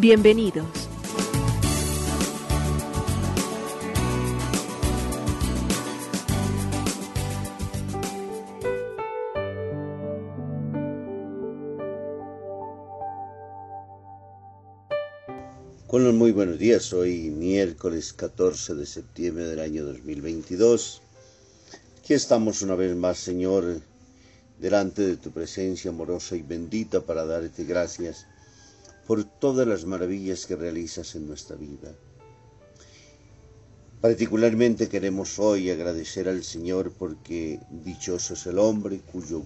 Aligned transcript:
Bienvenidos. 0.00 0.64
Con 15.88 16.04
los 16.04 16.14
muy 16.14 16.30
buenos 16.30 16.60
días, 16.60 16.92
hoy 16.92 17.30
miércoles 17.30 18.12
14 18.12 18.76
de 18.76 18.86
septiembre 18.86 19.46
del 19.46 19.58
año 19.58 19.84
2022. 19.84 21.02
Aquí 21.98 22.14
estamos 22.14 22.62
una 22.62 22.76
vez 22.76 22.94
más, 22.94 23.18
Señor, 23.18 23.80
delante 24.60 25.02
de 25.02 25.16
tu 25.16 25.32
presencia 25.32 25.90
amorosa 25.90 26.36
y 26.36 26.42
bendita 26.42 27.00
para 27.00 27.24
darte 27.24 27.64
gracias 27.64 28.28
por 29.08 29.24
todas 29.24 29.66
las 29.66 29.86
maravillas 29.86 30.44
que 30.44 30.54
realizas 30.54 31.14
en 31.14 31.26
nuestra 31.26 31.56
vida. 31.56 31.96
Particularmente 34.02 34.90
queremos 34.90 35.38
hoy 35.38 35.70
agradecer 35.70 36.28
al 36.28 36.44
Señor 36.44 36.92
porque 36.92 37.58
dichoso 37.70 38.34
es 38.34 38.46
el 38.46 38.58
hombre 38.58 39.00
cuyo 39.00 39.40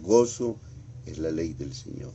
gozo 0.00 0.58
es 1.04 1.18
la 1.18 1.30
ley 1.30 1.52
del 1.52 1.74
Señor. 1.74 2.14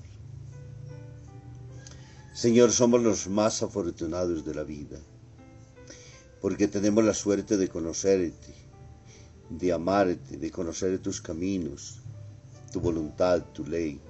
Señor, 2.33 2.71
somos 2.71 3.03
los 3.03 3.27
más 3.27 3.61
afortunados 3.61 4.43
de 4.43 4.55
la 4.55 4.63
vida, 4.63 4.97
porque 6.41 6.67
tenemos 6.67 7.03
la 7.03 7.13
suerte 7.13 7.55
de 7.57 7.69
conocerte, 7.69 8.55
de 9.51 9.71
amarte, 9.71 10.37
de 10.37 10.49
conocer 10.49 10.97
tus 10.97 11.21
caminos, 11.21 11.99
tu 12.73 12.79
voluntad, 12.79 13.43
tu 13.53 13.63
ley. 13.63 14.01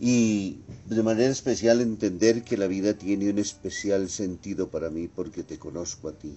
Y 0.00 0.58
de 0.86 1.02
manera 1.02 1.30
especial 1.30 1.80
entender 1.80 2.42
que 2.42 2.56
la 2.56 2.66
vida 2.66 2.94
tiene 2.94 3.30
un 3.30 3.38
especial 3.38 4.08
sentido 4.10 4.68
para 4.68 4.90
mí 4.90 5.08
porque 5.08 5.44
te 5.44 5.58
conozco 5.58 6.08
a 6.08 6.18
ti, 6.18 6.36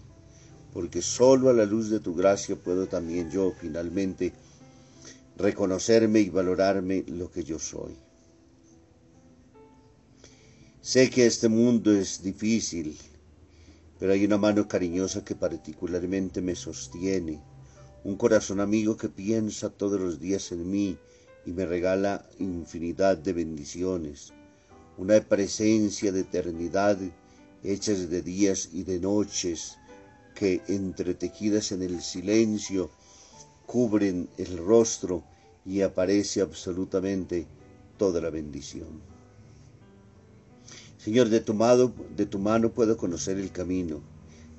porque 0.73 1.01
solo 1.01 1.49
a 1.49 1.53
la 1.53 1.65
luz 1.65 1.89
de 1.89 1.99
tu 1.99 2.13
gracia 2.13 2.55
puedo 2.55 2.87
también 2.87 3.31
yo 3.31 3.51
finalmente 3.59 4.33
reconocerme 5.37 6.19
y 6.19 6.29
valorarme 6.29 7.03
lo 7.07 7.31
que 7.31 7.43
yo 7.43 7.57
soy. 7.57 7.95
Sé 10.81 11.09
que 11.09 11.25
este 11.25 11.49
mundo 11.49 11.91
es 11.91 12.21
difícil, 12.23 12.97
pero 13.99 14.13
hay 14.13 14.23
una 14.23 14.37
mano 14.37 14.67
cariñosa 14.67 15.25
que 15.25 15.35
particularmente 15.35 16.41
me 16.41 16.55
sostiene, 16.55 17.41
un 18.03 18.15
corazón 18.15 18.59
amigo 18.59 18.95
que 18.95 19.09
piensa 19.09 19.69
todos 19.69 19.99
los 19.99 20.19
días 20.19 20.51
en 20.51 20.69
mí 20.69 20.97
y 21.47 21.53
me 21.53 21.65
regala 21.65 22.27
infinidad 22.39 23.17
de 23.17 23.31
bendiciones, 23.31 24.33
una 24.97 25.17
presencia 25.21 26.11
de 26.11 26.19
eternidad 26.19 26.97
hechas 27.63 28.09
de 28.09 28.21
días 28.21 28.69
y 28.73 28.83
de 28.83 28.99
noches 28.99 29.77
que 30.35 30.61
entretejidas 30.67 31.71
en 31.71 31.83
el 31.83 32.01
silencio 32.01 32.91
cubren 33.65 34.27
el 34.37 34.57
rostro 34.57 35.23
y 35.65 35.81
aparece 35.81 36.41
absolutamente 36.41 37.47
toda 37.97 38.19
la 38.19 38.29
bendición. 38.29 39.01
Señor, 40.97 41.29
de 41.29 41.39
tu, 41.39 41.53
mano, 41.53 41.93
de 42.17 42.25
tu 42.25 42.39
mano 42.39 42.71
puedo 42.71 42.97
conocer 42.97 43.37
el 43.37 43.53
camino, 43.53 44.01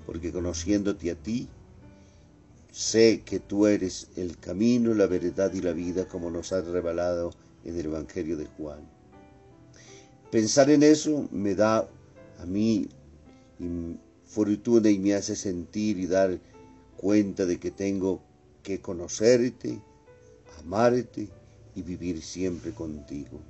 porque 0.06 0.32
conociéndote 0.32 1.10
a 1.10 1.14
ti, 1.14 1.48
sé 2.78 3.22
que 3.24 3.40
tú 3.40 3.66
eres 3.66 4.06
el 4.14 4.38
camino, 4.38 4.94
la 4.94 5.08
verdad 5.08 5.52
y 5.52 5.60
la 5.60 5.72
vida, 5.72 6.06
como 6.06 6.30
nos 6.30 6.52
has 6.52 6.64
revelado 6.64 7.32
en 7.64 7.76
el 7.76 7.86
Evangelio 7.86 8.36
de 8.36 8.46
Juan. 8.46 8.78
Pensar 10.30 10.70
en 10.70 10.84
eso 10.84 11.28
me 11.32 11.56
da 11.56 11.88
a 12.38 12.46
mí 12.46 12.88
fortuna 14.26 14.90
y 14.90 14.98
me 15.00 15.14
hace 15.14 15.34
sentir 15.34 15.98
y 15.98 16.06
dar 16.06 16.38
cuenta 16.96 17.46
de 17.46 17.58
que 17.58 17.72
tengo 17.72 18.22
que 18.62 18.80
conocerte, 18.80 19.82
amarte 20.60 21.28
y 21.74 21.82
vivir 21.82 22.22
siempre 22.22 22.70
contigo. 22.70 23.40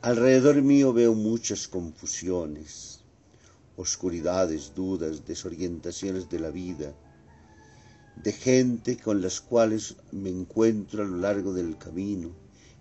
Alrededor 0.00 0.60
mío 0.62 0.92
veo 0.92 1.14
muchas 1.14 1.68
confusiones, 1.68 3.01
oscuridades, 3.76 4.74
dudas, 4.74 5.24
desorientaciones 5.26 6.28
de 6.28 6.40
la 6.40 6.50
vida, 6.50 6.94
de 8.22 8.32
gente 8.32 8.96
con 8.96 9.22
las 9.22 9.40
cuales 9.40 9.96
me 10.10 10.30
encuentro 10.30 11.02
a 11.02 11.06
lo 11.06 11.16
largo 11.16 11.52
del 11.52 11.78
camino. 11.78 12.30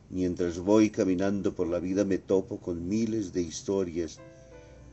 Mientras 0.10 0.60
voy 0.60 0.90
caminando 0.90 1.56
por 1.56 1.68
la 1.68 1.80
vida 1.80 2.04
me 2.04 2.18
topo 2.18 2.60
con 2.60 2.88
miles 2.88 3.32
de 3.32 3.42
historias 3.42 4.20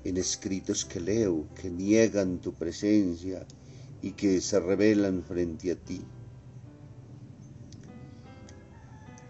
en 0.04 0.16
escritos 0.16 0.84
que 0.84 1.00
leo, 1.00 1.47
que 1.60 1.70
niegan 1.70 2.38
tu 2.38 2.54
presencia 2.54 3.44
y 4.00 4.12
que 4.12 4.41
se 4.41 4.60
revelan 4.60 5.25
frente 5.25 5.72
a 5.72 5.76
ti. 5.76 6.00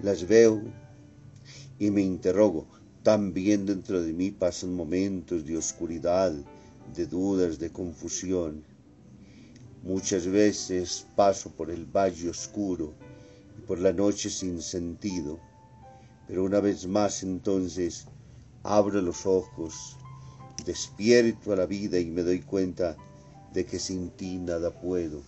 Las 0.01 0.29
veo 0.29 0.63
y 1.79 1.91
me 1.91 2.03
interrogo, 2.03 2.67
también 3.03 3.65
dentro 3.65 4.03
de 4.03 4.13
mí 4.13 4.31
pasan 4.31 4.75
momentos 4.75 5.45
de 5.45 5.57
oscuridad, 5.57 6.35
de 6.95 7.07
dudas, 7.07 7.59
de 7.59 7.71
confusión. 7.71 8.65
Muchas 9.83 10.27
veces 10.27 11.07
paso 11.15 11.51
por 11.51 11.71
el 11.71 11.85
valle 11.87 12.31
oscuro 12.31 12.95
y 13.57 13.61
por 13.63 13.79
la 13.79 13.93
noche 13.93 14.29
sin 14.31 14.61
sentido, 14.61 15.39
pero 16.27 16.45
una 16.45 16.61
vez 16.61 16.87
más 16.87 17.23
entonces 17.23 18.07
abro 18.63 19.01
los 19.01 19.25
ojos, 19.25 19.97
despierto 20.67 21.53
a 21.53 21.57
la 21.57 21.67
vida 21.67 21.99
y 21.99 22.07
me 22.07 22.23
doy 22.23 22.41
cuenta 22.41 22.97
de 23.53 23.65
que 23.65 23.79
sin 23.79 24.11
ti 24.11 24.37
nada 24.37 24.71
puedo, 24.71 25.23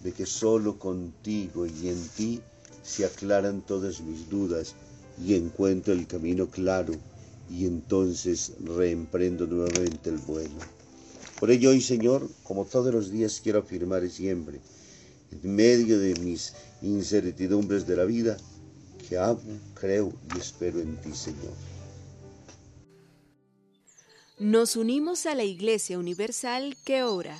de 0.00 0.12
que 0.12 0.26
solo 0.26 0.78
contigo 0.78 1.66
y 1.66 1.88
en 1.88 2.08
ti 2.08 2.40
se 2.82 3.04
aclaran 3.04 3.62
todas 3.62 4.00
mis 4.00 4.28
dudas 4.28 4.74
y 5.18 5.34
encuentro 5.34 5.92
el 5.94 6.06
camino 6.06 6.46
claro 6.48 6.92
y 7.48 7.66
entonces 7.66 8.52
reemprendo 8.64 9.46
nuevamente 9.46 10.10
el 10.10 10.18
vuelo. 10.18 10.73
Por 11.44 11.50
ello 11.50 11.68
hoy, 11.68 11.82
Señor, 11.82 12.26
como 12.42 12.64
todos 12.64 12.90
los 12.90 13.10
días, 13.10 13.38
quiero 13.42 13.58
afirmar 13.58 14.08
siempre, 14.08 14.62
en 15.30 15.54
medio 15.54 15.98
de 15.98 16.14
mis 16.14 16.54
incertidumbres 16.80 17.86
de 17.86 17.96
la 17.96 18.06
vida, 18.06 18.38
que 19.06 19.18
amo, 19.18 19.42
creo 19.74 20.10
y 20.34 20.38
espero 20.38 20.80
en 20.80 20.96
ti, 21.02 21.12
Señor. 21.12 21.52
Nos 24.38 24.74
unimos 24.74 25.26
a 25.26 25.34
la 25.34 25.44
Iglesia 25.44 25.98
Universal 25.98 26.78
que 26.82 27.02
ora. 27.02 27.36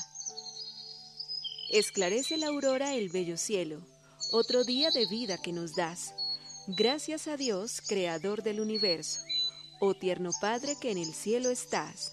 Esclarece 1.73 2.37
la 2.37 2.49
aurora 2.49 2.95
el 2.97 3.09
bello 3.09 3.39
cielo, 3.39 3.81
otro 4.33 4.65
día 4.65 4.91
de 4.91 5.07
vida 5.07 5.39
que 5.41 5.55
nos 5.55 5.77
das. 5.77 6.13
Gracias 6.67 7.27
a 7.27 7.39
Dios, 7.39 7.81
Creador 7.81 8.43
del 8.43 8.61
universo 8.61 9.21
Oh 9.81 9.95
tierno 9.95 10.31
Padre 10.41 10.77
que 10.81 10.91
en 10.91 10.99
el 10.99 11.13
cielo 11.13 11.51
estás, 11.51 12.13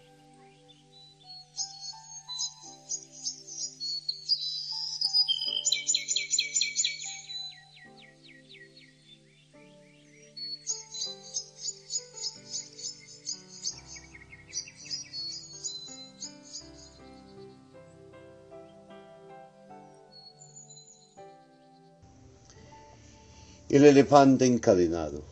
El 23.71 23.85
elefante 23.85 24.45
encadenado. 24.45 25.23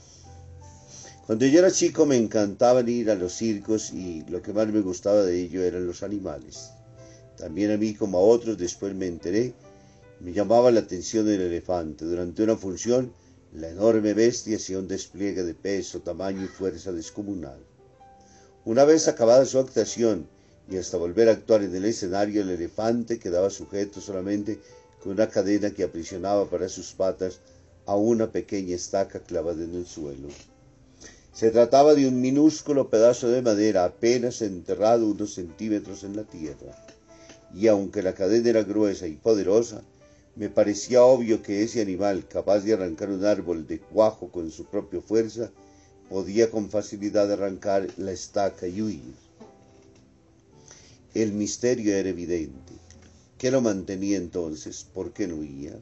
Cuando 1.28 1.46
yo 1.46 1.60
era 1.60 1.72
chico 1.72 2.06
me 2.06 2.16
encantaba 2.16 2.90
ir 2.90 3.12
a 3.12 3.16
los 3.16 3.34
circos 3.34 3.92
y 3.92 4.24
lo 4.30 4.42
que 4.42 4.54
más 4.54 4.70
me 4.70 4.80
gustaba 4.80 5.24
de 5.24 5.42
ello 5.42 5.62
eran 5.62 5.86
los 5.86 6.04
animales. 6.04 6.70
También 7.36 7.72
a 7.72 7.76
mí 7.76 7.96
como 7.96 8.18
a 8.18 8.22
otros 8.22 8.58
después 8.58 8.96
me 8.96 9.08
enteré, 9.08 9.54
me 10.22 10.32
llamaba 10.32 10.72
la 10.72 10.80
atención 10.80 11.28
el 11.28 11.42
elefante. 11.42 12.06
Durante 12.06 12.42
una 12.44 12.56
función, 12.56 13.12
la 13.52 13.72
enorme 13.72 14.14
bestia 14.14 14.56
hacía 14.56 14.80
un 14.80 14.88
despliegue 14.88 15.44
de 15.44 15.54
peso, 15.54 16.00
tamaño 16.00 16.46
y 16.46 16.48
fuerza 16.48 16.94
descomunal. 16.94 17.60
Una 18.64 18.86
vez 18.86 19.10
acabada 19.10 19.44
su 19.44 19.60
actuación 19.60 20.30
y 20.72 20.78
hasta 20.78 20.96
volver 20.96 21.28
a 21.28 21.34
actuar 21.34 21.62
en 21.64 21.76
el 21.76 21.84
escenario, 21.84 22.44
el 22.44 22.52
elefante 22.52 23.20
quedaba 23.20 23.50
sujeto 23.50 24.00
solamente 24.00 24.62
con 25.04 25.12
una 25.12 25.28
cadena 25.28 25.72
que 25.72 25.84
aprisionaba 25.84 26.50
para 26.50 26.70
sus 26.70 26.94
patas 26.94 27.42
a 27.90 27.96
una 27.96 28.32
pequeña 28.32 28.76
estaca 28.76 29.20
clavada 29.20 29.64
en 29.64 29.74
el 29.74 29.88
suelo. 29.88 30.28
Se 31.34 31.50
trataba 31.50 31.96
de 31.96 32.08
un 32.08 32.22
minúsculo 32.22 32.88
pedazo 32.92 33.30
de 33.30 33.42
madera 33.42 33.84
apenas 33.84 34.44
enterrado 34.44 35.08
unos 35.08 35.34
centímetros 35.34 36.04
en 36.04 36.16
la 36.16 36.24
tierra, 36.24 36.86
y 37.52 37.66
aunque 37.66 38.04
la 38.04 38.14
cadena 38.14 38.50
era 38.50 38.62
gruesa 38.62 39.08
y 39.08 39.16
poderosa, 39.16 39.82
me 40.36 40.50
parecía 40.50 41.02
obvio 41.02 41.42
que 41.42 41.64
ese 41.64 41.82
animal, 41.82 42.28
capaz 42.28 42.60
de 42.60 42.74
arrancar 42.74 43.10
un 43.10 43.26
árbol 43.26 43.66
de 43.66 43.80
cuajo 43.80 44.30
con 44.30 44.52
su 44.52 44.66
propia 44.66 45.02
fuerza, 45.02 45.50
podía 46.10 46.52
con 46.52 46.70
facilidad 46.70 47.32
arrancar 47.32 47.88
la 47.98 48.12
estaca 48.12 48.68
y 48.68 48.84
huir. 48.84 49.16
El 51.16 51.34
misterio 51.34 51.96
era 51.96 52.10
evidente. 52.10 52.74
¿Qué 53.40 53.50
lo 53.50 53.62
mantenía 53.62 54.18
entonces? 54.18 54.86
¿Por 54.94 55.12
qué 55.12 55.28
no 55.28 55.38
huía? 55.38 55.74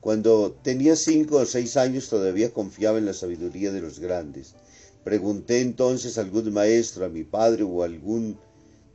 Cuando 0.00 0.56
tenía 0.62 0.94
cinco 0.94 1.36
o 1.36 1.44
seis 1.44 1.76
años 1.76 2.08
todavía 2.08 2.52
confiaba 2.52 2.98
en 2.98 3.06
la 3.06 3.14
sabiduría 3.14 3.72
de 3.72 3.80
los 3.80 3.98
grandes. 3.98 4.54
Pregunté 5.02 5.60
entonces 5.60 6.18
a 6.18 6.20
algún 6.20 6.52
maestro, 6.52 7.04
a 7.04 7.08
mi 7.08 7.24
padre 7.24 7.64
o 7.64 7.82
a 7.82 7.86
algún 7.86 8.38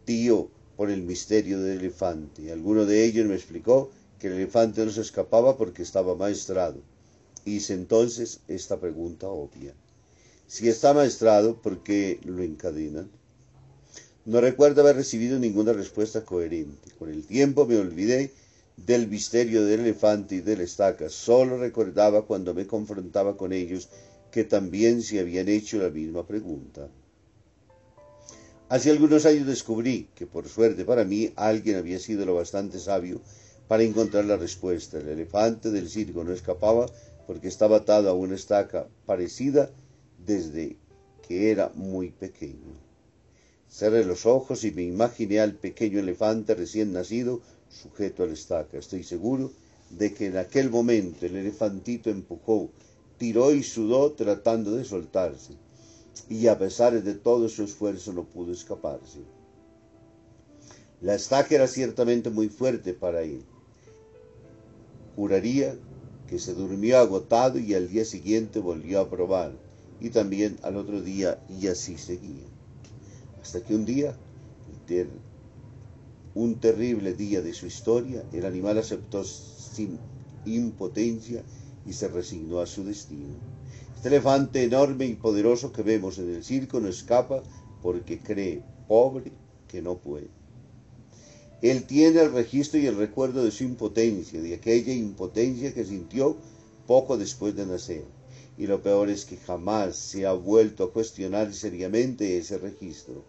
tío 0.06 0.50
por 0.78 0.90
el 0.90 1.02
misterio 1.02 1.60
del 1.60 1.80
elefante. 1.80 2.52
Alguno 2.52 2.86
de 2.86 3.04
ellos 3.04 3.28
me 3.28 3.36
explicó 3.36 3.92
que 4.20 4.28
el 4.28 4.34
elefante 4.34 4.86
no 4.86 4.92
se 4.92 5.02
escapaba 5.02 5.58
porque 5.58 5.82
estaba 5.82 6.16
maestrado. 6.16 6.82
Hice 7.46 7.74
entonces 7.74 8.40
esta 8.48 8.80
pregunta 8.80 9.28
obvia. 9.28 9.74
Si 10.48 10.70
está 10.70 10.94
maestrado, 10.94 11.62
¿por 11.62 11.84
qué 11.84 12.20
lo 12.24 12.44
encadenan? 12.44 13.10
No 14.26 14.40
recuerdo 14.40 14.82
haber 14.82 14.96
recibido 14.96 15.38
ninguna 15.38 15.74
respuesta 15.74 16.24
coherente. 16.24 16.92
Con 16.98 17.10
el 17.10 17.26
tiempo 17.26 17.66
me 17.66 17.78
olvidé 17.78 18.32
del 18.78 19.08
misterio 19.08 19.66
del 19.66 19.82
elefante 19.82 20.36
y 20.36 20.42
de 20.42 20.58
la 20.58 20.64
estaca. 20.64 21.10
Solo 21.10 21.58
recordaba 21.58 22.24
cuando 22.24 22.54
me 22.54 22.68
confrontaba 22.68 23.38
con 23.38 23.54
ellos 23.54 23.90
que 24.32 24.44
también 24.44 25.02
se 25.02 25.20
habían 25.20 25.48
hecho 25.48 25.78
la 25.78 25.90
misma 25.90 26.26
pregunta. 26.26 26.90
Hace 28.70 28.90
algunos 28.90 29.26
años 29.26 29.46
descubrí 29.46 30.10
que, 30.16 30.26
por 30.26 30.50
suerte 30.50 30.86
para 30.86 31.04
mí, 31.04 31.32
alguien 31.36 31.76
había 31.76 32.00
sido 32.00 32.26
lo 32.26 32.34
bastante 32.34 32.80
sabio 32.80 33.22
para 33.68 33.84
encontrar 33.84 34.26
la 34.26 34.38
respuesta. 34.38 34.98
El 34.98 35.10
elefante 35.10 35.70
del 35.70 35.90
circo 35.90 36.24
no 36.24 36.34
escapaba 36.34 36.88
porque 37.28 37.48
estaba 37.48 37.78
atado 37.78 38.10
a 38.10 38.14
una 38.14 38.36
estaca 38.36 38.88
parecida 39.06 39.70
desde 40.26 40.78
que 41.28 41.52
era 41.52 41.72
muy 41.76 42.10
pequeño. 42.10 42.74
Cerré 43.70 44.06
los 44.06 44.26
ojos 44.26 44.64
y 44.64 44.72
me 44.72 44.84
imaginé 44.84 45.40
al 45.40 45.54
pequeño 45.54 46.00
elefante 46.00 46.56
recién 46.56 46.94
nacido 46.94 47.42
sujeto 47.74 48.24
a 48.24 48.28
la 48.28 48.34
estaca. 48.34 48.78
Estoy 48.78 49.04
seguro 49.04 49.52
de 49.90 50.14
que 50.14 50.28
en 50.28 50.38
aquel 50.38 50.70
momento 50.70 51.26
el 51.26 51.36
elefantito 51.36 52.10
empujó, 52.10 52.70
tiró 53.18 53.54
y 53.54 53.64
sudó 53.64 54.12
tratando 54.12 54.72
de 54.72 54.86
soltarse, 54.86 55.54
y 56.30 56.48
a 56.48 56.58
pesar 56.58 57.02
de 57.02 57.14
todo 57.16 57.50
su 57.50 57.64
esfuerzo 57.64 58.14
no 58.14 58.24
pudo 58.24 58.54
escaparse. 58.54 59.20
La 61.02 61.16
estaca 61.16 61.54
era 61.56 61.68
ciertamente 61.68 62.30
muy 62.30 62.50
fuerte 62.50 62.94
para 62.94 63.24
él. 63.24 63.44
Juraría 65.16 65.76
que 66.28 66.40
se 66.40 66.54
durmió 66.54 66.98
agotado 66.98 67.60
y 67.60 67.76
al 67.76 67.90
día 67.90 68.06
siguiente 68.06 68.60
volvió 68.60 69.02
a 69.02 69.10
probar, 69.10 69.52
y 70.00 70.10
también 70.10 70.58
al 70.64 70.78
otro 70.78 71.02
día, 71.02 71.44
y 71.50 71.68
así 71.68 71.98
seguía. 71.98 72.48
Hasta 73.42 73.62
que 73.62 73.76
un 73.76 73.86
día, 73.86 74.16
un 76.36 76.60
terrible 76.60 77.14
día 77.14 77.42
de 77.42 77.54
su 77.54 77.68
historia, 77.68 78.24
el 78.34 78.46
animal 78.46 78.80
aceptó 78.80 79.24
sin 79.24 80.00
impotencia 80.46 81.44
y 81.86 81.94
se 81.94 82.08
resignó 82.08 82.60
a 82.60 82.66
su 82.66 82.84
destino. 82.84 83.36
Este 83.96 84.08
elefante 84.08 84.64
enorme 84.64 85.06
y 85.06 85.14
poderoso 85.14 85.72
que 85.72 85.84
vemos 85.84 86.18
en 86.18 86.34
el 86.34 86.44
circo 86.44 86.80
no 86.80 86.88
escapa 86.88 87.44
porque 87.82 88.20
cree, 88.20 88.64
pobre, 88.88 89.32
que 89.68 89.82
no 89.82 89.98
puede. 89.98 90.28
Él 91.62 91.84
tiene 91.84 92.22
el 92.22 92.34
registro 92.34 92.80
y 92.80 92.88
el 92.88 92.98
recuerdo 92.98 93.44
de 93.44 93.52
su 93.52 93.64
impotencia, 93.64 94.42
de 94.42 94.56
aquella 94.56 94.94
impotencia 94.94 95.74
que 95.74 95.86
sintió 95.86 96.36
poco 96.88 97.18
después 97.18 97.56
de 97.56 97.66
nacer. 97.66 98.06
Y 98.58 98.68
lo 98.68 98.82
peor 98.82 99.10
es 99.10 99.26
que 99.26 99.38
jamás 99.38 99.96
se 99.96 100.26
ha 100.26 100.34
vuelto 100.34 100.84
a 100.84 100.92
cuestionar 100.92 101.54
seriamente 101.54 102.38
ese 102.38 102.58
registro. 102.58 103.24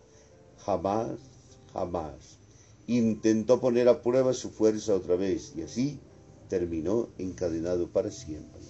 Jamás, 0.59 1.11
jamás 1.73 2.39
intentó 2.87 3.61
poner 3.61 3.89
a 3.89 4.03
prueba 4.03 4.33
su 4.33 4.51
fuerza 4.51 4.95
otra 4.95 5.17
vez 5.17 5.53
y 5.57 5.63
así 5.63 5.99
terminó 6.49 7.09
encadenado 7.19 7.89
para 7.89 8.11
siempre. 8.11 8.61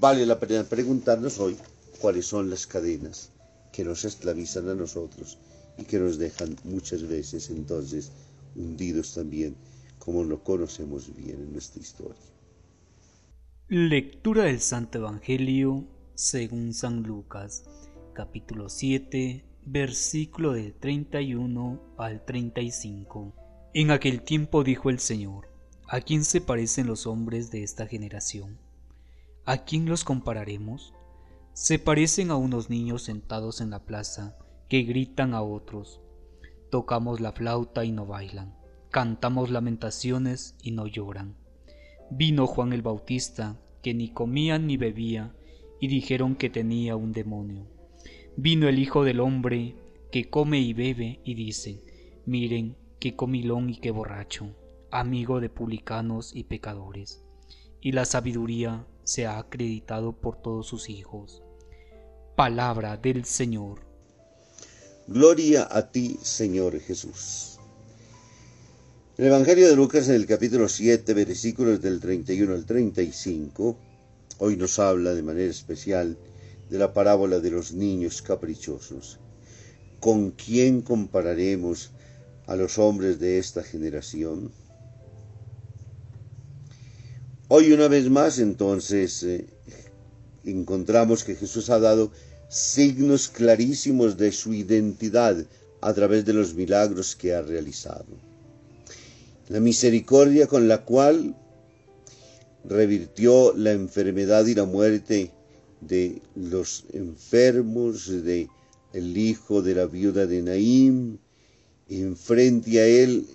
Vale 0.00 0.26
la 0.26 0.38
pena 0.38 0.64
preguntarnos 0.64 1.38
hoy 1.38 1.56
cuáles 2.00 2.26
son 2.26 2.50
las 2.50 2.66
cadenas 2.66 3.30
que 3.72 3.84
nos 3.84 4.04
esclavizan 4.04 4.68
a 4.68 4.74
nosotros 4.74 5.38
y 5.78 5.84
que 5.84 5.98
nos 5.98 6.18
dejan 6.18 6.56
muchas 6.64 7.06
veces 7.06 7.50
entonces 7.50 8.12
hundidos 8.54 9.14
también 9.14 9.56
como 9.98 10.24
lo 10.24 10.42
conocemos 10.42 11.14
bien 11.16 11.36
en 11.36 11.52
nuestra 11.52 11.80
historia. 11.80 12.16
Lectura 13.68 14.44
del 14.44 14.60
Santo 14.60 14.98
Evangelio 14.98 15.86
según 16.14 16.74
San 16.74 17.02
Lucas, 17.02 17.64
capítulo 18.12 18.68
7, 18.68 19.44
versículo 19.64 20.52
del 20.52 20.74
31 20.74 21.80
al 21.96 22.24
35. 22.24 23.32
En 23.74 23.90
aquel 23.90 24.22
tiempo 24.22 24.64
dijo 24.64 24.90
el 24.90 24.98
Señor, 24.98 25.48
¿a 25.88 26.00
quién 26.00 26.24
se 26.24 26.40
parecen 26.40 26.88
los 26.88 27.06
hombres 27.06 27.50
de 27.50 27.62
esta 27.62 27.86
generación? 27.86 28.58
¿A 29.44 29.58
quién 29.64 29.86
los 29.86 30.04
compararemos? 30.04 30.94
Se 31.52 31.78
parecen 31.78 32.30
a 32.30 32.36
unos 32.36 32.70
niños 32.70 33.02
sentados 33.04 33.60
en 33.60 33.70
la 33.70 33.84
plaza 33.84 34.36
que 34.68 34.82
gritan 34.82 35.32
a 35.32 35.42
otros. 35.42 36.00
Tocamos 36.70 37.20
la 37.20 37.32
flauta 37.32 37.84
y 37.84 37.92
no 37.92 38.04
bailan, 38.04 38.56
cantamos 38.90 39.50
lamentaciones 39.50 40.56
y 40.62 40.72
no 40.72 40.86
lloran. 40.86 41.36
Vino 42.10 42.46
Juan 42.46 42.72
el 42.72 42.82
Bautista, 42.82 43.56
que 43.82 43.94
ni 43.94 44.10
comía 44.10 44.58
ni 44.58 44.76
bebía, 44.76 45.34
y 45.80 45.88
dijeron 45.88 46.34
que 46.34 46.50
tenía 46.50 46.96
un 46.96 47.12
demonio. 47.12 47.71
Vino 48.36 48.66
el 48.66 48.78
Hijo 48.78 49.04
del 49.04 49.20
Hombre, 49.20 49.76
que 50.10 50.30
come 50.30 50.58
y 50.58 50.72
bebe, 50.72 51.20
y 51.22 51.34
dice, 51.34 51.84
miren 52.24 52.76
qué 52.98 53.14
comilón 53.14 53.68
y 53.68 53.78
qué 53.78 53.90
borracho, 53.90 54.56
amigo 54.90 55.38
de 55.38 55.50
publicanos 55.50 56.34
y 56.34 56.44
pecadores. 56.44 57.22
Y 57.82 57.92
la 57.92 58.06
sabiduría 58.06 58.86
se 59.04 59.26
ha 59.26 59.38
acreditado 59.38 60.12
por 60.12 60.40
todos 60.40 60.66
sus 60.66 60.88
hijos. 60.88 61.42
Palabra 62.34 62.96
del 62.96 63.26
Señor. 63.26 63.80
Gloria 65.06 65.68
a 65.70 65.90
ti, 65.90 66.16
Señor 66.22 66.80
Jesús. 66.80 67.58
El 69.18 69.26
Evangelio 69.26 69.68
de 69.68 69.76
Lucas 69.76 70.08
en 70.08 70.14
el 70.14 70.26
capítulo 70.26 70.70
7, 70.70 71.12
versículos 71.12 71.82
del 71.82 72.00
31 72.00 72.54
al 72.54 72.64
35, 72.64 73.76
hoy 74.38 74.56
nos 74.56 74.78
habla 74.78 75.12
de 75.12 75.22
manera 75.22 75.50
especial 75.50 76.16
de 76.72 76.78
la 76.78 76.94
parábola 76.94 77.38
de 77.38 77.50
los 77.50 77.74
niños 77.74 78.22
caprichosos. 78.22 79.18
¿Con 80.00 80.30
quién 80.30 80.80
compararemos 80.80 81.90
a 82.46 82.56
los 82.56 82.78
hombres 82.78 83.20
de 83.20 83.38
esta 83.38 83.62
generación? 83.62 84.50
Hoy 87.48 87.72
una 87.72 87.88
vez 87.88 88.08
más 88.08 88.38
entonces 88.38 89.22
eh, 89.22 89.46
encontramos 90.46 91.24
que 91.24 91.34
Jesús 91.34 91.68
ha 91.68 91.78
dado 91.78 92.10
signos 92.48 93.28
clarísimos 93.28 94.16
de 94.16 94.32
su 94.32 94.54
identidad 94.54 95.36
a 95.82 95.92
través 95.92 96.24
de 96.24 96.32
los 96.32 96.54
milagros 96.54 97.14
que 97.14 97.34
ha 97.34 97.42
realizado. 97.42 98.06
La 99.50 99.60
misericordia 99.60 100.46
con 100.46 100.68
la 100.68 100.86
cual 100.86 101.36
revirtió 102.64 103.52
la 103.54 103.72
enfermedad 103.72 104.46
y 104.46 104.54
la 104.54 104.64
muerte 104.64 105.32
de 105.86 106.22
los 106.34 106.84
enfermos, 106.92 108.06
de 108.08 108.48
el 108.92 109.16
hijo 109.16 109.62
de 109.62 109.74
la 109.74 109.86
viuda 109.86 110.26
de 110.26 110.42
Naim, 110.42 111.18
enfrente 111.88 112.80
a 112.80 112.86
él 112.86 113.26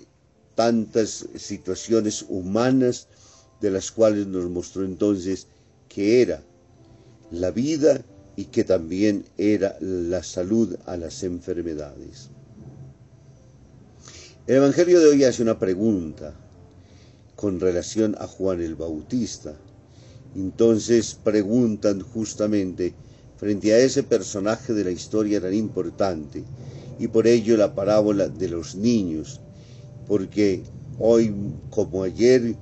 tantas 0.56 1.28
situaciones 1.36 2.26
humanas 2.28 3.08
de 3.62 3.72
las 3.72 3.92
cuales 3.92 4.28
nos 4.28 4.50
mostró 4.50 4.86
entonces 4.86 5.48
que 5.90 6.22
era 6.22 6.42
la 7.32 7.52
vida 7.52 8.04
y 8.36 8.46
que 8.46 8.64
también 8.64 9.26
era 9.38 9.78
la 9.82 10.24
salud 10.24 10.78
a 10.86 10.96
las 10.96 11.24
enfermedades. 11.24 12.30
El 14.46 14.58
Evangelio 14.58 15.00
de 15.00 15.08
hoy 15.08 15.24
hace 15.24 15.42
una 15.42 15.60
pregunta 15.60 16.34
con 17.36 17.60
relación 17.60 18.16
a 18.20 18.28
Juan 18.28 18.62
el 18.62 18.76
Bautista. 18.76 19.56
Entonces 20.38 21.18
preguntan 21.24 22.00
justamente 22.00 22.94
frente 23.38 23.74
a 23.74 23.80
ese 23.80 24.04
personaje 24.04 24.72
de 24.72 24.84
la 24.84 24.92
historia 24.92 25.42
tan 25.42 25.56
importante 25.56 26.44
y 27.00 27.08
por 27.08 27.26
ello 27.26 27.58
la 27.58 27.74
parábola 27.74 28.28
de 28.28 28.48
los 28.48 28.76
niños, 28.76 29.42
porque 30.08 30.62
hoy 31.00 31.34
como 31.72 32.04
ayer 32.04 32.56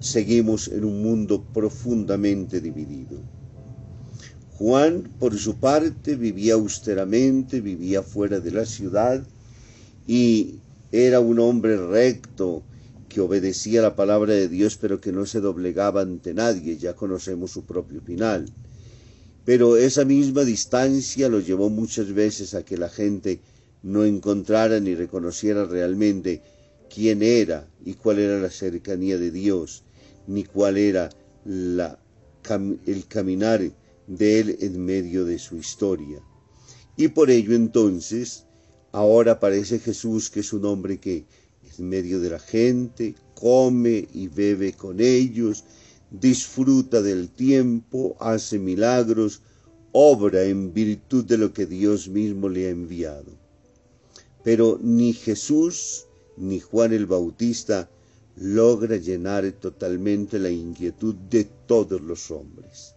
seguimos 0.00 0.66
en 0.66 0.84
un 0.84 1.00
mundo 1.00 1.44
profundamente 1.54 2.60
dividido. 2.60 3.20
Juan, 4.58 5.08
por 5.20 5.38
su 5.38 5.60
parte, 5.60 6.16
vivía 6.16 6.54
austeramente, 6.54 7.60
vivía 7.60 8.02
fuera 8.02 8.40
de 8.40 8.50
la 8.50 8.66
ciudad 8.66 9.22
y 10.08 10.56
era 10.90 11.20
un 11.20 11.38
hombre 11.38 11.76
recto 11.76 12.64
que 13.12 13.20
obedecía 13.20 13.82
la 13.82 13.94
palabra 13.94 14.32
de 14.32 14.48
Dios 14.48 14.78
pero 14.78 14.98
que 14.98 15.12
no 15.12 15.26
se 15.26 15.40
doblegaba 15.40 16.00
ante 16.00 16.32
nadie, 16.32 16.78
ya 16.78 16.94
conocemos 16.94 17.50
su 17.50 17.64
propio 17.64 18.00
final. 18.00 18.46
Pero 19.44 19.76
esa 19.76 20.06
misma 20.06 20.44
distancia 20.44 21.28
lo 21.28 21.40
llevó 21.40 21.68
muchas 21.68 22.12
veces 22.14 22.54
a 22.54 22.64
que 22.64 22.78
la 22.78 22.88
gente 22.88 23.40
no 23.82 24.04
encontrara 24.04 24.80
ni 24.80 24.94
reconociera 24.94 25.66
realmente 25.66 26.40
quién 26.88 27.22
era 27.22 27.68
y 27.84 27.94
cuál 27.94 28.18
era 28.18 28.40
la 28.40 28.50
cercanía 28.50 29.18
de 29.18 29.30
Dios, 29.30 29.82
ni 30.26 30.44
cuál 30.44 30.78
era 30.78 31.10
la, 31.44 31.98
el 32.86 33.06
caminar 33.08 33.60
de 34.06 34.40
Él 34.40 34.56
en 34.60 34.82
medio 34.82 35.26
de 35.26 35.38
su 35.38 35.56
historia. 35.56 36.20
Y 36.96 37.08
por 37.08 37.30
ello 37.30 37.54
entonces, 37.54 38.44
ahora 38.90 39.32
aparece 39.32 39.80
Jesús, 39.80 40.30
que 40.30 40.40
es 40.40 40.52
un 40.54 40.64
hombre 40.64 40.98
que 40.98 41.24
en 41.78 41.88
medio 41.88 42.20
de 42.20 42.30
la 42.30 42.38
gente 42.38 43.14
come 43.34 44.06
y 44.12 44.28
bebe 44.28 44.72
con 44.72 45.00
ellos, 45.00 45.64
disfruta 46.10 47.02
del 47.02 47.30
tiempo, 47.30 48.16
hace 48.20 48.58
milagros, 48.58 49.42
obra 49.92 50.44
en 50.44 50.72
virtud 50.72 51.24
de 51.24 51.38
lo 51.38 51.52
que 51.52 51.66
Dios 51.66 52.08
mismo 52.08 52.48
le 52.48 52.66
ha 52.66 52.70
enviado. 52.70 53.32
Pero 54.44 54.78
ni 54.82 55.12
Jesús 55.12 56.06
ni 56.36 56.60
Juan 56.60 56.92
el 56.92 57.06
Bautista 57.06 57.88
logra 58.36 58.96
llenar 58.96 59.50
totalmente 59.52 60.38
la 60.38 60.50
inquietud 60.50 61.14
de 61.14 61.44
todos 61.66 62.00
los 62.00 62.30
hombres. 62.30 62.94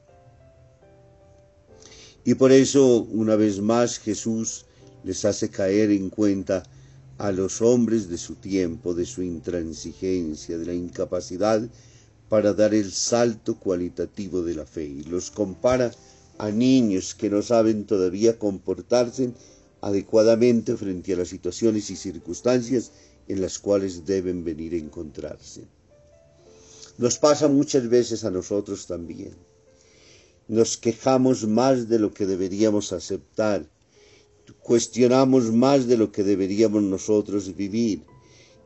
Y 2.24 2.36
por 2.36 2.52
eso, 2.52 3.04
una 3.12 3.36
vez 3.36 3.62
más, 3.62 4.00
Jesús 4.00 4.66
les 5.04 5.26
hace 5.26 5.50
caer 5.50 5.92
en 5.92 6.10
cuenta 6.10 6.64
a 7.18 7.32
los 7.32 7.62
hombres 7.62 8.10
de 8.10 8.18
su 8.18 8.36
tiempo, 8.36 8.94
de 8.94 9.06
su 9.06 9.22
intransigencia, 9.22 10.58
de 10.58 10.66
la 10.66 10.74
incapacidad 10.74 11.68
para 12.30 12.54
dar 12.54 12.74
el 12.74 12.92
salto 12.92 13.58
cualitativo 13.60 14.42
de 14.42 14.56
la 14.56 14.66
fe 14.66 14.86
y 14.86 15.04
los 15.04 15.32
compara 15.32 15.92
a 16.38 16.50
niños 16.50 17.16
que 17.16 17.30
no 17.30 17.42
saben 17.42 17.86
todavía 17.86 18.38
comportarse 18.38 19.32
adecuadamente 19.82 20.76
frente 20.76 21.14
a 21.14 21.18
las 21.18 21.30
situaciones 21.30 21.90
y 21.90 21.96
circunstancias 21.96 22.92
en 23.28 23.42
las 23.42 23.60
cuales 23.60 24.06
deben 24.06 24.44
venir 24.44 24.74
a 24.74 24.78
encontrarse. 24.78 25.66
Nos 26.98 27.18
pasa 27.18 27.48
muchas 27.48 27.88
veces 27.90 28.24
a 28.24 28.32
nosotros 28.32 28.88
también. 28.88 29.34
Nos 30.48 30.78
quejamos 30.78 31.48
más 31.48 31.90
de 31.90 32.00
lo 32.00 32.14
que 32.14 32.26
deberíamos 32.26 32.94
aceptar, 32.94 33.68
cuestionamos 34.66 35.52
más 35.52 35.86
de 35.86 35.96
lo 35.96 36.12
que 36.12 36.24
deberíamos 36.24 36.82
nosotros 36.82 37.56
vivir 37.56 38.02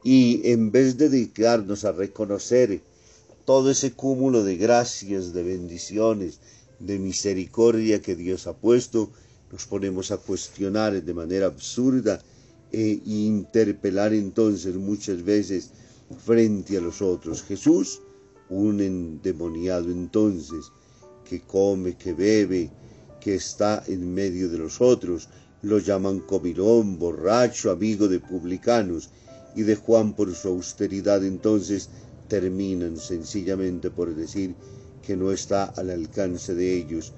y 0.02 0.50
en 0.50 0.72
vez 0.72 0.98
de 0.98 1.10
dedicarnos 1.10 1.84
a 1.84 1.92
reconocer 1.92 2.82
todo 3.44 3.70
ese 3.70 3.92
cúmulo 3.92 4.46
de 4.46 4.56
gracias, 4.56 5.34
de 5.34 5.44
bendiciones, 5.44 6.40
de 6.80 7.00
misericordia 7.00 8.02
que 8.02 8.16
Dios 8.16 8.48
ha 8.48 8.54
puesto, 8.54 9.12
nos 9.52 9.66
ponemos 9.66 10.12
a 10.12 10.18
cuestionar 10.18 11.04
de 11.04 11.14
manera 11.14 11.48
absurda 11.48 12.22
e 12.72 13.02
interpelar 13.06 14.14
entonces 14.14 14.76
muchas 14.78 15.22
veces 15.22 15.72
frente 16.26 16.78
a 16.78 16.82
los 16.82 17.02
otros. 17.02 17.44
Jesús, 17.44 18.02
un 18.50 18.80
endemoniado 18.80 19.92
entonces, 19.92 20.72
que 21.26 21.42
come, 21.42 21.98
que 21.98 22.14
bebe, 22.14 22.72
que 23.20 23.36
está 23.36 23.84
en 23.88 24.14
medio 24.14 24.48
de 24.48 24.60
los 24.60 24.80
otros, 24.80 25.28
lo 25.62 25.80
llaman 25.80 26.20
comilón, 26.20 26.98
borracho, 26.98 27.72
amigo 27.72 28.08
de 28.08 28.20
publicanos, 28.20 29.10
y 29.56 29.64
de 29.64 29.76
Juan 29.76 30.14
por 30.14 30.34
su 30.36 30.48
austeridad 30.48 31.24
entonces 31.26 31.90
terminan 32.28 32.98
sencillamente 32.98 33.90
por 33.90 34.16
decir 34.16 34.56
que 35.06 35.18
no 35.18 35.32
está 35.32 35.66
al 35.66 35.90
alcance 35.90 36.54
de 36.54 36.78
ellos. 36.78 37.12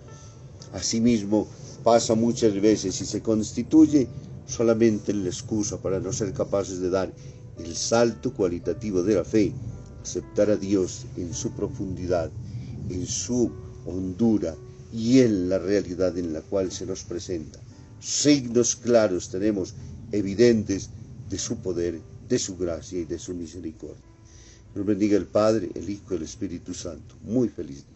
Asimismo, 0.73 1.47
pasa 1.83 2.15
muchas 2.15 2.59
veces 2.59 2.99
y 3.01 3.05
se 3.05 3.21
constituye 3.21 4.07
solamente 4.47 5.13
la 5.13 5.27
excusa 5.27 5.77
para 5.77 5.99
no 5.99 6.13
ser 6.13 6.33
capaces 6.33 6.79
de 6.79 6.89
dar 6.89 7.13
el 7.57 7.75
salto 7.75 8.33
cualitativo 8.33 9.03
de 9.03 9.15
la 9.15 9.25
fe, 9.25 9.53
aceptar 10.01 10.49
a 10.49 10.55
Dios 10.55 11.05
en 11.17 11.33
su 11.33 11.51
profundidad, 11.51 12.31
en 12.89 13.05
su 13.05 13.51
hondura 13.85 14.55
y 14.93 15.19
en 15.19 15.49
la 15.49 15.59
realidad 15.59 16.17
en 16.17 16.33
la 16.33 16.41
cual 16.41 16.71
se 16.71 16.85
nos 16.85 17.03
presenta. 17.03 17.59
Signos 18.01 18.75
claros 18.75 19.29
tenemos 19.29 19.75
evidentes 20.11 20.89
de 21.29 21.37
su 21.37 21.57
poder, 21.57 22.01
de 22.27 22.39
su 22.39 22.57
gracia 22.57 22.99
y 22.99 23.05
de 23.05 23.19
su 23.19 23.35
misericordia. 23.35 24.01
Nos 24.73 24.85
bendiga 24.85 25.17
el 25.17 25.27
Padre, 25.27 25.69
el 25.75 25.87
Hijo 25.87 26.15
y 26.15 26.17
el 26.17 26.23
Espíritu 26.23 26.73
Santo. 26.73 27.15
Muy 27.21 27.47
feliz 27.47 27.85
día. 27.85 27.90